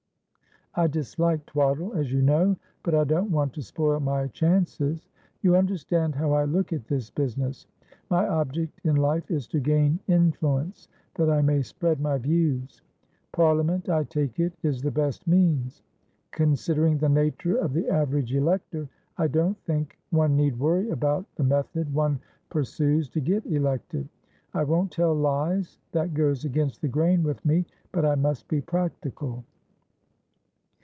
I 0.73 0.87
dislike 0.87 1.45
twaddle, 1.47 1.91
as 1.95 2.13
you 2.13 2.21
know, 2.21 2.55
but 2.81 2.95
I 2.95 3.03
don't 3.03 3.29
want 3.29 3.51
to 3.55 3.61
spoil 3.61 3.99
my 3.99 4.27
chances. 4.27 5.09
You 5.41 5.57
understand 5.57 6.15
how 6.15 6.31
I 6.31 6.45
look 6.45 6.71
at 6.71 6.85
this 6.87 7.09
business? 7.09 7.67
My 8.09 8.25
object 8.25 8.79
in 8.85 8.95
life 8.95 9.29
is 9.29 9.47
to 9.47 9.59
gain 9.59 9.99
influence, 10.07 10.87
that 11.15 11.29
I 11.29 11.41
may 11.41 11.61
spread 11.61 11.99
my 11.99 12.17
views. 12.17 12.81
Parliament, 13.33 13.89
I 13.89 14.05
take 14.05 14.39
it, 14.39 14.53
is 14.63 14.81
the 14.81 14.91
best 14.91 15.27
means. 15.27 15.83
Considering 16.31 16.99
the 16.99 17.09
nature 17.09 17.57
of 17.57 17.73
the 17.73 17.89
average 17.89 18.33
elector, 18.33 18.87
I 19.17 19.27
don't 19.27 19.59
think 19.65 19.99
one 20.11 20.37
need 20.37 20.57
worry 20.57 20.89
about 20.89 21.25
the 21.35 21.43
method 21.43 21.93
one 21.93 22.17
pursues 22.49 23.09
to 23.09 23.19
get 23.19 23.45
elected. 23.45 24.07
I 24.53 24.63
won't 24.63 24.89
tell 24.93 25.13
lies; 25.13 25.79
that 25.91 26.13
goes 26.13 26.45
against 26.45 26.79
the 26.79 26.87
grain 26.87 27.23
with 27.23 27.43
me. 27.43 27.65
But 27.91 28.05
I 28.05 28.15
must 28.15 28.47
be 28.47 28.61
practical." 28.61 29.43